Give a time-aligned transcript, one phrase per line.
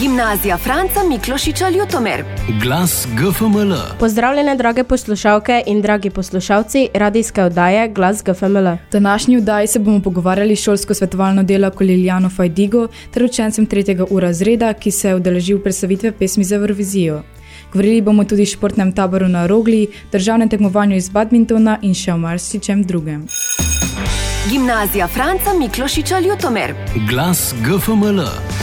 [0.00, 2.24] Gimnazija Franca Miklošiča Ljutomer.
[2.62, 3.74] Glas GFML.
[3.98, 8.68] Pozdravljene, drage poslušalke in dragi poslušalci radijske oddaje Glas GFML.
[8.68, 14.32] V današnji oddaji se bomo pogovarjali šolsko svetovalno delo Koliljano Fajdigo ter učencem tretjega ura
[14.32, 17.22] zreda, ki se je udeležil predstavitve pesmi za Eurovizijo.
[17.72, 22.18] Govorili bomo tudi o športnem taboru na Rogli, državnem tekmovanju iz badmintona in še o
[22.18, 23.26] marsičem drugem.
[24.50, 26.74] Gimnazija Franca Miklošiča Ljutomer.
[27.08, 28.53] Glas GFML.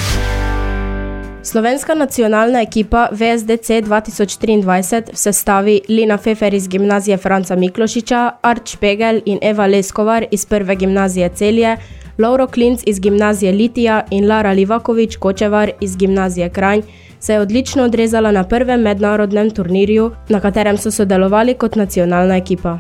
[1.44, 9.21] Slovenska nacionalna ekipa VSDC 2023 v sestavi Lina Fefer iz gimnazije Franca Miklošiča, Art Špegel
[9.25, 11.78] in Eva Leskovar iz prve gimnazije Celje,
[12.18, 16.82] Lauro Klinc iz gimnazije Litija in Lara Livakovič Kočevar iz gimnazije Kranj
[17.20, 22.79] se je odlično odrezala na prvem mednarodnem turnirju, na katerem so sodelovali kot nacionalna ekipa.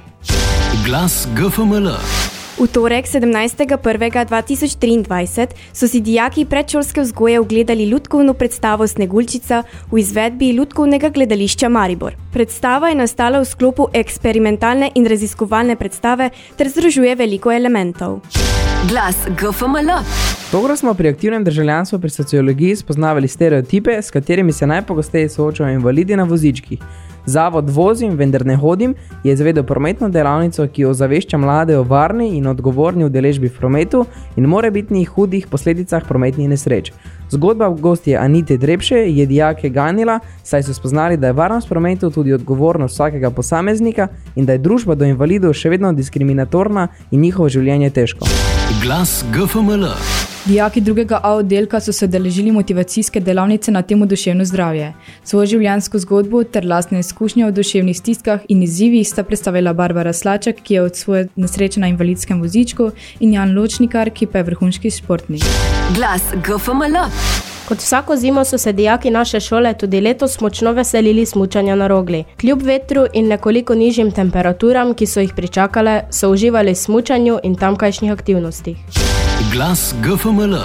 [0.85, 2.20] Glas GFML.
[2.61, 11.09] V torek 17.1.2023 so si dijaki predšolske vzgoje ogledali ljudkovno predstavo Snegulčica v izvedbi ljudkovnega
[11.09, 12.13] gledališča Maribor.
[12.33, 18.19] Predstava je nastala v sklopu eksperimentalne in raziskovalne predstave ter združuje veliko elementov.
[18.89, 19.89] Glas GFML.
[20.51, 26.15] Tokrat smo pri aktivnem državljanstvu pri sociologiji spoznavali stereotipe, s katerimi se najpogosteje soočajo invalidi
[26.15, 26.79] na vozičkih.
[27.25, 32.47] Zavod Vozim, vendar ne hodim, je izvedel prometno delavnico, ki ozavešča mlade o varni in
[32.47, 34.05] odgovorni udeležbi v prometu
[34.35, 36.91] in morebitnih hudih posledicah prometnih nesreč.
[37.29, 42.09] Zgodba v gosti Anite Drepše je dijake ganila, saj so spoznali, da je varnost prometu
[42.11, 47.49] tudi odgovornost vsakega posameznika in da je družba do invalidov še vedno diskriminatorna in njihovo
[47.49, 48.27] življenje težko.
[48.83, 50.30] Glas GFML.
[50.45, 54.93] Dijaki drugega A oddelka so se odeležili motivacijske delavnice na temo duševno zdravje.
[55.23, 60.63] Svojo življenjsko zgodbo ter lastne izkušnje o duševnih stiskah in izzivih sta predstavila Barbara Slaček,
[60.63, 64.89] ki je od svoje nesreče na invalidskem vozičku, in Jan Ločnikar, ki pa je vrhunski
[64.89, 65.45] športnik.
[65.95, 67.50] Glas GFML.
[67.71, 72.23] Kot vsako zimo so se dijaki naše šole tudi letos močno veselili smučanja na rogli.
[72.39, 77.55] Kljub vetru in nekoliko nižjim temperaturam, ki so jih pričakale, so uživali v smučanju in
[77.55, 78.77] tamkajšnjih aktivnostih.
[79.53, 80.57] Glas GFML.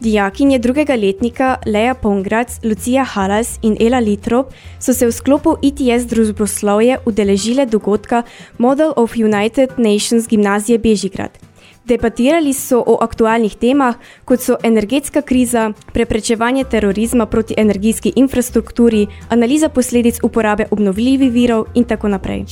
[0.00, 6.06] Dijakinje drugega letnika Leja Pongrac, Lucija Halas in Ela Litrop so se v sklopu ITS
[6.06, 8.22] družboslovje udeležile dogodka
[8.58, 11.47] Model of United Nations gimnazije Bežigrad.
[11.88, 13.94] Debatirali so o aktualnih temah,
[14.24, 21.84] kot so energetska kriza, preprečevanje terorizma proti energijski infrastrukturi, analiza posledic uporabe obnovljivih virov in
[21.84, 22.44] tako naprej.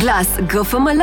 [0.00, 1.02] Glas GFML.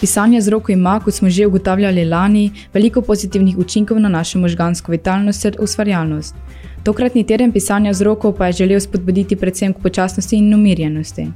[0.00, 4.92] Pisanje z roko ima, kot smo že ugotavljali lani, veliko pozitivnih učinkov na našo možgansko
[4.92, 6.34] vitalnost ter ustvarjalnost.
[6.84, 11.28] Tokratni teden pisanja z roko pa je želel spodbuditi predvsem k počasnosti in umirjenosti.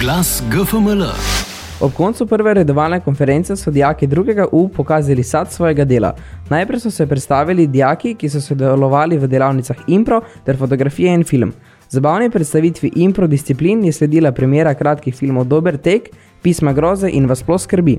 [0.00, 1.53] Glas GFML.
[1.84, 6.14] Ob koncu prve redovalne konference so dijaki drugega U pokazali sad svojega dela.
[6.50, 11.52] Najprej so se predstavili dijaki, ki so sodelovali v delavnicah impro ter fotografije in film.
[11.90, 16.08] Zabavni predstavitvi impro disciplin je sledila premjera kratkih filmov Dober tek,
[16.42, 17.98] Pisma groze in Vas sploh skrbi.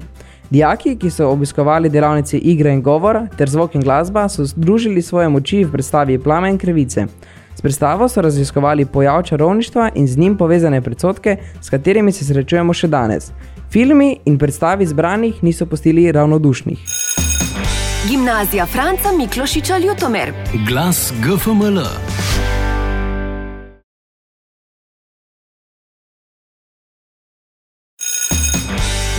[0.50, 5.29] Dijaki, ki so obiskovali delavnice igre in govora ter zvok in glasba, so združili svoje
[5.29, 7.06] moči v predstavi Plame in krevice.
[7.56, 12.74] S predstavo so raziskovali pojav čarovništva in z njim povezane predsotke, s katerimi se srečujemo
[12.74, 13.31] še danes.
[13.72, 16.80] Filmi in predstavi zbranih niso postili ravnodušnih.
[18.09, 20.34] Gimnazija Franca Miklošiča Ljutomer.
[20.68, 21.80] Glas GFML.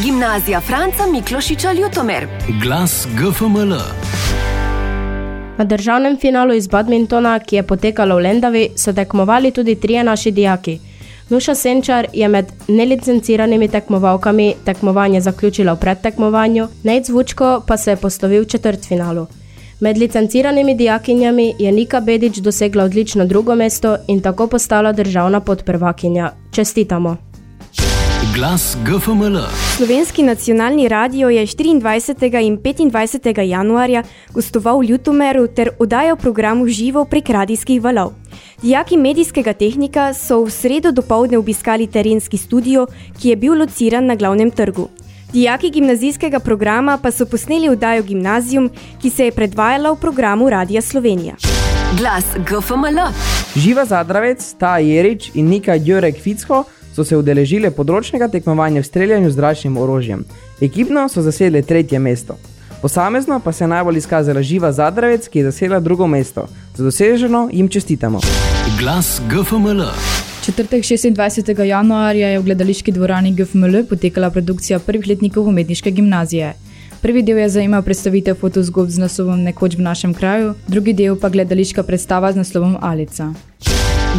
[0.02, 2.26] Gimnazija Franca Miklošiča Ljutomer.
[2.62, 3.74] Glas GFML.
[5.58, 10.30] Na državnem finalu iz badmintona, ki je potekalo v Lendavi, so tekmovali tudi trije naši
[10.30, 10.78] dijaki.
[11.28, 17.96] Nuša Senčar je med nelicenciranimi tekmovalkami tekmovanje zaključila v predtekmovanju, Nejc Vučko pa se je
[17.96, 19.26] poslovil v četrtfinalu.
[19.80, 26.30] Med licenciranimi dijakinjami je Nika Bedič dosegla odlično drugo mesto in tako postala državna podprvakinja.
[26.52, 27.16] Čestitamo!
[28.34, 29.38] Glas GFML.
[29.76, 32.46] Slovenski nacionalni radio je 24.
[32.46, 33.40] in 25.
[33.40, 34.02] januarja
[34.34, 38.12] gostoval v Ljutomeru ter oddajal program v živo prek radijskih valov.
[38.62, 42.86] Dijaki medijskega tehnika so v sredo dopoledne obiskali terenski studio,
[43.20, 44.88] ki je bil lociran na glavnem trgu.
[45.32, 48.70] Dijaki gimnazijskega programa pa so posneli oddajo Gimnazijum,
[49.02, 51.34] ki se je predvajala v programu Radija Slovenija.
[51.98, 53.00] Glas GFML.
[53.56, 59.30] Živa Zadravec, Ta Jerič in Nika Jurek Ficko so se udeležile področnega tekmovanja v streljanju
[59.30, 60.24] z zračnim orožjem.
[60.60, 62.38] Ekipno so zasedle tretje mesto.
[62.82, 66.48] Posamezno pa se je najbolj izkazala Živa Zadravec, ki je zasedla drugo mesto.
[66.74, 68.20] Za doseženo jim čestitamo.
[68.78, 69.82] Glas GFML.
[70.44, 71.62] Četrtek 26.
[71.62, 76.54] januarja je v gledališki dvorani GFML potekala produkcija prvih letnikov umetniške gimnazije.
[77.02, 81.28] Prvi del je zajemal predstavitev fotozgodb z naslovom Nekoč v našem kraju, drugi del pa
[81.28, 83.32] gledališka predstava z naslovom Alica.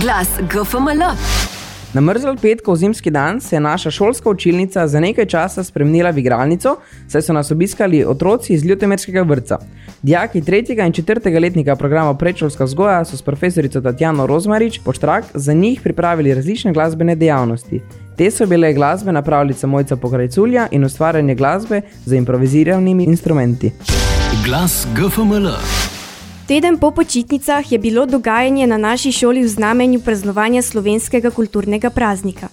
[0.02, 1.57] Glas GFML.
[1.94, 6.20] Na mrzl petkov zimski dan se je naša šolska učilnica za nekaj časa spremenila v
[6.20, 6.76] igralnico,
[7.08, 9.58] saj so nas obiskali otroci iz Ljutomerskega vrca.
[10.02, 15.54] Dijaki tretjega in četrtega letnika programa predšolska vzgoja so s profesorico Tatjano Rozmarič Poštrak za
[15.54, 17.82] njih pripravili različne glasbene dejavnosti.
[18.18, 23.72] Te so bile glasbena pravljica Mojca Pokrajculja in ustvarjanje glasbe z improviziranimi instrumenti.
[24.46, 25.87] Glas GFML.
[26.48, 32.48] Teden po počitnicah je bilo dogajanje na naši šoli v znamenju praznovanja slovenskega kulturnega praznika.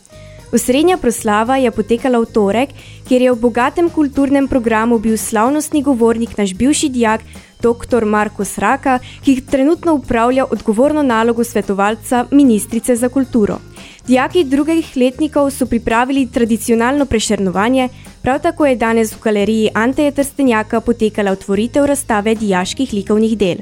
[0.52, 2.70] Osrednja proslava je potekala v torek,
[3.08, 7.20] kjer je v bogatem kulturnem programu bil slavnostni govornik naš bivši dijak
[7.62, 8.05] dr.
[8.05, 13.61] Marko Sraka, ki trenutno upravlja odgovorno nalogo svetovalca ministrice za kulturo.
[14.06, 17.88] Dijaki drugih letnikov so pripravili tradicionalno prešernovanje,
[18.24, 23.56] prav tako je danes v galeriji Anteja Trstenjaka potekala otvoritev razstave dijaških likovnih del.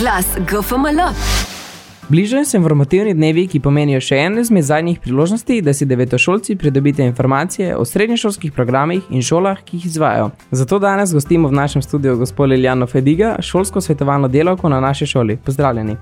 [0.00, 1.00] Glas GFML.
[2.08, 7.04] Bližajo se informativni dnevi, ki pomenijo še eno izmed zadnjih priložnosti, da si devetošolci pridobite
[7.04, 10.30] informacije o srednješolskih programih in šolah, ki jih izvajo.
[10.50, 15.36] Zato danes gostimo v našem studiu gospod Liljano Fediga, šolsko svetovalno delavko na naši šoli.
[15.36, 15.96] Pozdravljeni.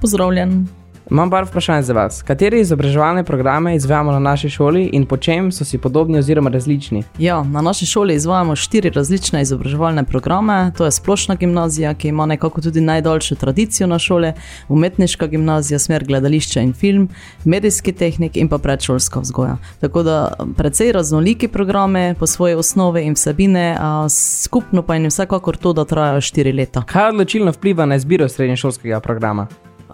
[0.00, 0.66] Pozdravljen.
[1.10, 2.22] Imam par vprašanj za vas.
[2.22, 7.02] Katere izobraževalne programe izvajamo na naši šoli in po čem so si podobni oziroma različni?
[7.18, 10.72] Ja, na naši šoli izvajamo štiri različne izobraževalne programe.
[10.76, 14.32] To je splošna gimnazija, ki ima nekako tudi najdaljšo tradicijo na šole,
[14.68, 17.08] umetniška gimnazija, smer gledališča in film,
[17.44, 19.56] medijski tehnik in pa predšolska vzgoja.
[19.80, 25.56] Tako da precej raznoliki programe po svoji osnovi in vsebine, a skupno pa jim vsekakor
[25.56, 26.82] to, da trajajo štiri leta.
[26.82, 29.46] Kaj odločilno vpliva na izbiro srednješolskega programa?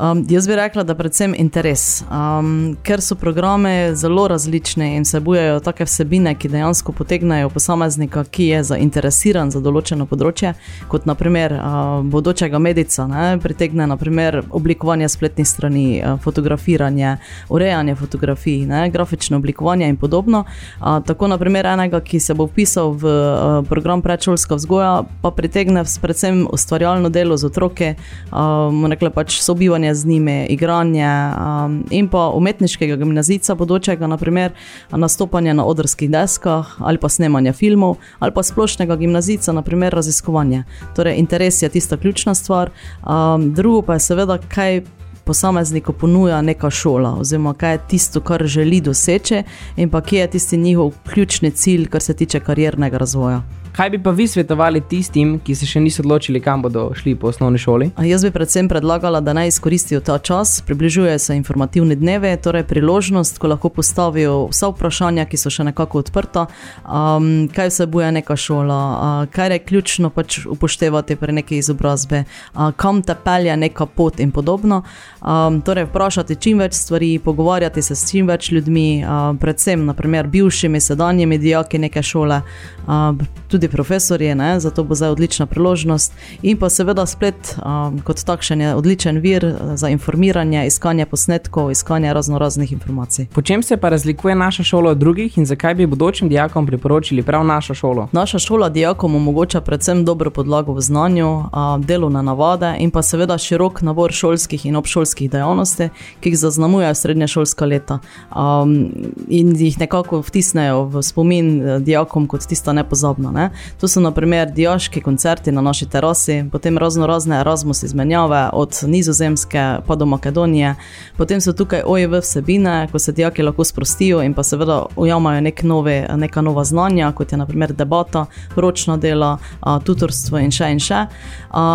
[0.03, 5.61] Um, jaz bi rekla, da predvsem interes, um, ker so programe zelo različne in vsebujejo
[5.63, 10.57] take vsebine, ki dejansko potegnajo posameznika, ki je zainteresiran za določeno področje,
[10.91, 17.15] kot naprimer uh, bodočega medica, ne, pritegne naprimer oblikovanje spletnih strani, uh, fotografiranje,
[17.55, 20.43] urejanje fotografij, ne, grafično oblikovanje in podobno.
[20.81, 24.91] Uh, tako naprimer enega, ki se bo vpisal v uh, program predšolska vzgoja,
[25.23, 27.95] pa pritegne predvsem ustvarjalno delo z otroke,
[28.33, 34.53] um, rekla pač sobivanje sodelovanje z njimi, igranje um, in pa umetniškega gimnazijca, bodočega, naprimer
[34.91, 40.65] nastopanje na odrskih deskah ali pa snemanje filmov, ali pa splošnega gimnazijca, naprimer raziskovanje.
[40.97, 42.71] Torej, interes je tista ključna stvar,
[43.07, 44.83] um, drugo pa je seveda, kaj.
[45.25, 49.45] Posamezniku ponuja neka šola, oziroma kaj je tisto, kar želi doseči,
[49.77, 53.62] in pa kje je tisti njihov ključni cilj, kar se tiče kariernega razvoja.
[53.73, 57.31] Kaj bi pa vi svetovali tistim, ki se še niso odločili, kam bodo šli po
[57.31, 57.87] osnovni šoli?
[58.05, 63.39] Jaz bi predvsem predlagala, da naj izkoristijo ta čas, približuje se informativni dneve, torej priložnost,
[63.41, 66.43] ko lahko postavijo vsa vprašanja, ki so še nekako odprta,
[66.85, 72.75] um, kaj vsebuje neka šola, uh, kaj je ključno pač upoštevati pri neki izobrazbi, uh,
[72.77, 74.83] kam te pelje neka pot in podobno.
[75.23, 80.29] Um, torej, vprašati čim več stvari, pogovarjati se s čim več ljudmi, uh, predvsem naprimer
[80.29, 82.43] bivšimi, sedanjimi dijaki neke šole.
[82.85, 83.17] Uh,
[83.63, 84.61] tudi profesorje, ne?
[84.61, 86.13] zato bo zdaj odlična priložnost.
[86.43, 91.71] In pa seveda splet um, kot takšen je odličen vir uh, za informiranje, iskanje posnetkov,
[91.71, 93.27] iskanje razno raznih informacij.
[93.35, 97.23] Po čem se pa razlikuje naša šola od drugih in zakaj bi bodočim dijakom priporočili
[97.23, 98.09] prav našo šolo?
[98.13, 101.45] Naša šola dijakom omogoča predvsem dobro podlago v znanju, uh,
[101.79, 105.89] delovne navade in pa seveda širok nabor šolskih in obšolskih dejavnosti,
[106.21, 107.99] ki jih zaznamujejo srednja šolska leta
[108.35, 108.91] um,
[109.29, 113.31] in jih nekako vtisnejo v spomin uh, dijakom kot tista nepozabna.
[113.31, 113.52] Ne?
[113.81, 119.65] To so naprimer diaški koncerti na naši terasi, potem razno razne Erasmus izmenjave od Nizozemske
[119.87, 120.75] pa do Makedonije,
[121.17, 125.63] potem so tukaj OJV vsebine, ko se dijaki lahko sprostijo in pa seveda ujamajo nek
[125.63, 129.37] nove, neka nova znanja, kot je naprimer debata, ročno delo,
[129.85, 131.07] tutorstvo in še in še.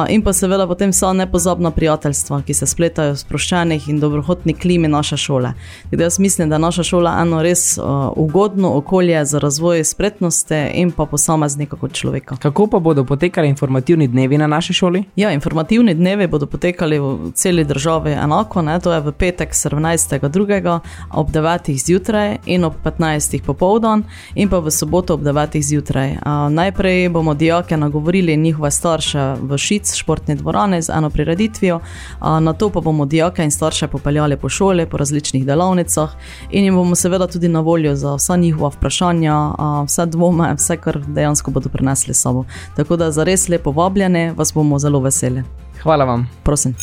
[0.10, 4.88] In pa seveda potem so nepozabna prijateljstva, ki se spletajo v sproščenih in dobrohotni klimi
[4.88, 5.54] naše šole.
[5.92, 7.78] Gde jaz mislim, da naša šola eno res
[8.16, 12.36] ugodno okolje za razvoj spretnosti in pa posameznih posameznika kot človeka.
[12.38, 15.04] Kako pa bodo potekali informativni dnevi na naši šoli?
[15.16, 18.80] Ja, informativni dnevi bodo potekali v celi državi enako, ne?
[18.80, 20.80] to je v petek 17.2.
[21.14, 21.78] ob 9.
[21.86, 23.42] zjutraj in ob 15.
[23.46, 24.04] popoldan,
[24.36, 25.62] in pa v soboto ob 9.
[25.62, 26.18] zjutraj.
[26.24, 31.80] A, najprej bomo dijake nagovorili njihove starše v Šic, športni dvorane z eno prireditvijo,
[32.20, 36.10] a, na to pa bomo dijake in starše popeljali po šoli, po različnih delavnicah
[36.52, 40.78] in jim bomo seveda tudi na voljo za vsa njihova vprašanja, a, vse dvome, vse,
[40.78, 42.46] kar dejansko bodo prinesli s sabo.
[42.76, 45.44] Tako da za res lepo vabljene, vas bomo zelo veseli.
[45.84, 46.30] Hvala vam.
[46.44, 46.76] Prosim.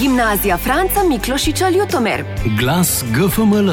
[0.00, 2.24] Gimnazija Franca Miklošiča Ljutomer.
[2.60, 3.72] Glas GFML.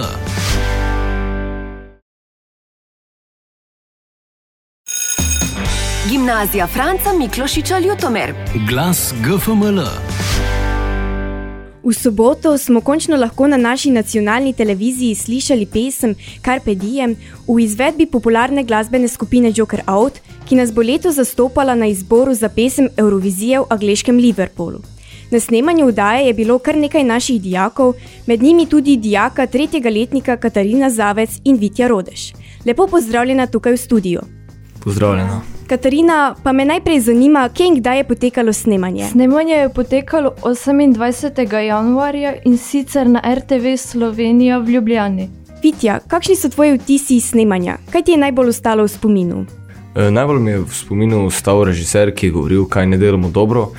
[6.09, 8.33] Gimnazija Franca Miklošiča Ljutomer.
[8.69, 9.79] Glas GFML.
[11.83, 17.15] V soboto smo končno lahko na naši nacionalni televiziji slišali pesem Carpe Diem
[17.47, 22.49] v izvedbi popularne glasbene skupine Joker Out, ki nas bo leto zastopala na izboru za
[22.49, 24.79] pesem Eurovizije v angleškem Liverpoolu.
[25.31, 27.93] Na snemanju vdaje je bilo kar nekaj naših dijakov,
[28.27, 32.33] med njimi tudi dijaka tretjega letnika Katarina Zavec in Vitja Rodeš.
[32.65, 34.21] Lepo pozdravljena tukaj v studiu.
[34.83, 35.52] Pozdravljena.
[35.67, 39.05] Katarina, pa me najprej zanima, kje in kdaj je potekalo snemanje.
[39.11, 41.61] Snemanje je potekalo 28.
[41.61, 45.29] januarja in sicer na RTV Slovenija v Ljubljani.
[45.63, 47.77] Vitja, kakšni so tvoji vtisi iz snemanja?
[47.91, 49.45] Kaj ti je najbolj ostalo v spominu?
[49.95, 53.69] E, najbolj mi je v spominu ostal režiser, ki je govoril, kaj ne delamo dobro,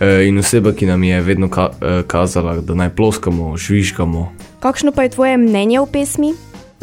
[0.00, 4.32] e, in oseba, ki nam je vedno ka e, kazala, da naj ploskamo, žvižgamo.
[4.60, 6.32] Kakšno pa je tvoje mnenje o pesmi?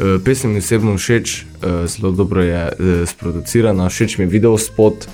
[0.02, 1.44] E, pesem mi osebno všeč, e,
[1.86, 5.06] zelo dobro je e, sproducirana, všeč mi je video spot.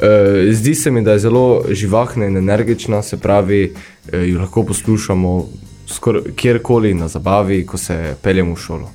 [0.00, 3.74] E, zdi se mi, da je zelo živahna in energična, se pravi,
[4.12, 5.48] e, jo lahko poslušamo
[5.86, 8.90] skor, kjerkoli na zabavi, ko se peljemo v šolo.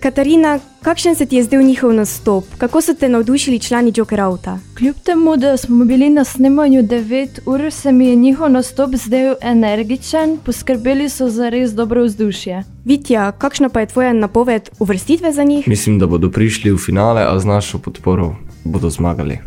[0.00, 2.44] Katarina, kakšen se ti je zdel njihov nastop?
[2.58, 4.58] Kako so te navdušili člani Joker Outa?
[4.78, 9.34] Kljub temu, da smo bili na snemanju 9 ur, se mi je njihov nastop zdel
[9.40, 12.75] energičen, poskrbeli so za res dobro vzdušje.
[12.86, 15.68] Vitja, kakšna pa je tvoja napoved uvrstitve za njih?
[15.68, 19.38] Mislim, da bodo prišli v finale, a z našo podporo bodo zmagali.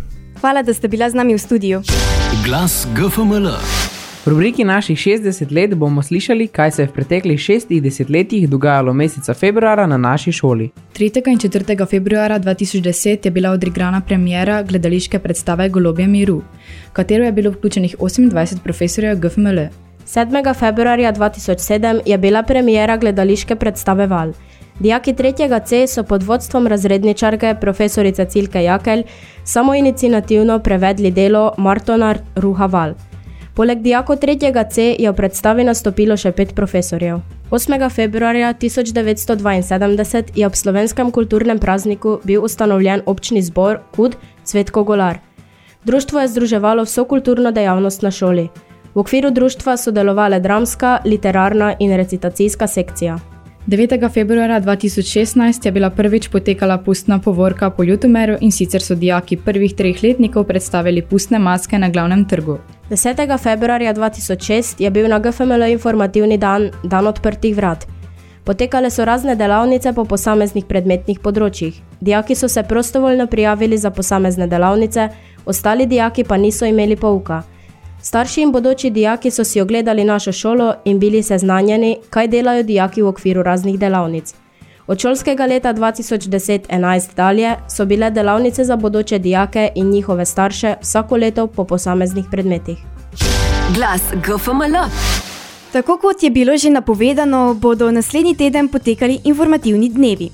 [0.41, 1.79] Hvala, da ste bila z nami v studiu.
[2.45, 3.47] Glas GFML.
[4.25, 8.93] V rubriki naših 60 let bomo slišali, kaj se je v preteklih šestih desetletjih dogajalo
[8.93, 10.69] meseca februarja na naši šoli.
[10.93, 11.31] 3.
[11.31, 11.89] in 4.
[11.89, 16.41] februarja 2010 je bila odigrana premjera gledališke predstave Golobje miru,
[16.89, 19.88] v katero je bilo vključenih 28 profesorjev GFML.
[20.09, 20.53] 7.
[20.53, 24.31] februarja 2007 je bila premijera gledališke predstave Val.
[24.79, 25.61] Dijaki 3.
[25.65, 29.03] C so pod vodstvom razredničarke profesorice Cilke Jakelj
[29.43, 32.93] samoinicijativno prevedli delo Martona Ruha Val.
[33.53, 34.65] Poleg dijakov 3.
[34.69, 37.19] C je v predstavi nastopilo še pet profesorjev.
[37.51, 37.89] 8.
[37.89, 45.19] februarja 1972 je ob slovenskem kulturnem prazniku bil ustanovljen občni zbor Kud Cvetko Golar.
[45.85, 48.49] Društvo je združevalo vso kulturno dejavnost na šoli.
[48.93, 53.19] V okviru društva so delovale dramska, literarna in recitacijska sekcija.
[53.67, 54.13] 9.
[54.13, 59.75] februarja 2016 je bila prvič potekala pustna povorka po Ljutomeru in sicer so dijaki prvih
[59.75, 62.57] treh letnikov predstavili pustne maske na glavnem trgu.
[62.89, 63.37] 10.
[63.37, 67.85] februarja 2006 je bil na GFML informativni dan, dan odprtih vrat.
[68.43, 71.75] Potekale so razne delavnice po posameznih predmetnih področjih.
[72.01, 75.09] Dijaki so se prostovoljno prijavili za posamezne delavnice,
[75.45, 77.43] ostali dijaki pa niso imeli pouka.
[78.01, 83.01] Starši in bodoči dijaki so si ogledali našo šolo in bili seznanjeni, kaj delajo dijaki
[83.01, 84.33] v okviru raznih delavnic.
[84.87, 91.17] Od šolskega leta 2010-11 dalje so bile delavnice za bodoče dijake in njihove starše vsako
[91.17, 92.77] leto po posameznih predmetih.
[93.75, 94.89] Glas GFML.
[95.71, 100.29] Tako kot je bilo že napovedano, bodo naslednji teden potekali informativni dnevi.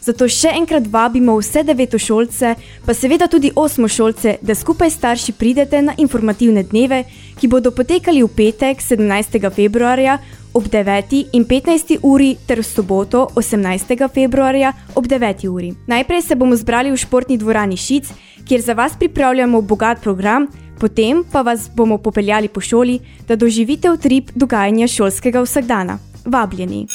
[0.00, 2.54] Zato še enkrat vabimo vse devetošolce,
[2.86, 7.04] pa seveda tudi osmošolce, da skupaj s starši pridete na informativne dneve,
[7.38, 9.38] ki bodo potekali v petek 17.
[9.54, 10.18] februarja
[10.54, 11.26] ob 9.
[11.32, 11.98] in 15.
[12.02, 14.08] uri ter v soboto 18.
[14.14, 15.46] februarja ob 9.
[15.48, 15.74] uri.
[15.86, 18.10] Najprej se bomo zbrali v športni dvorani Šic,
[18.48, 20.48] kjer za vas pripravljamo bogat program,
[20.80, 25.98] potem pa vas bomo popeljali po šoli, da doživite utrip dogajanja šolskega vsakdana.
[26.24, 26.86] Vabljeni!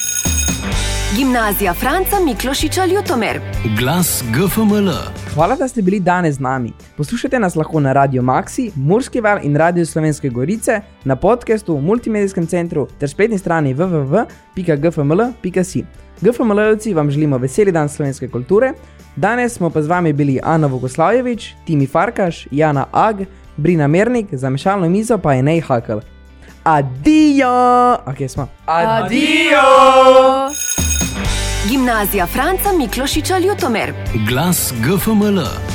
[1.16, 3.40] Gimnazija Franca Miklošiča Ljutomer.
[3.80, 4.90] Glas GFML.
[5.34, 6.72] Hvala, da ste bili danes z nami.
[6.98, 11.82] Poslušajte nas lahko na Radio Maxi, Murski val in Radio Slovenske Gorice, na podkastu v
[11.82, 14.26] multimedijskem centru ter spletni strani www.gfml.si.
[16.22, 18.74] GFML-ovci vam želimo veseli dan slovenske kulture.
[19.16, 23.26] Danes smo pa z vami bili Ana Vogoslavjevič, Timi Farkaš, Jana Ag,
[23.58, 25.98] Brina Mernik, za mešalno mizo pa je Nej Hakl.
[26.64, 27.94] Adijo!
[28.06, 28.48] Ok, smo.
[28.66, 29.60] Adijo!
[31.70, 33.94] Gimnazija Franca Miklošiča Ljutomer.
[34.28, 35.73] Glas GFML.